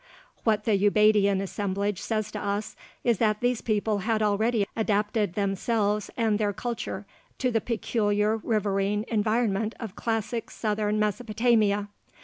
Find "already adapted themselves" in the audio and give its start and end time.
4.23-6.09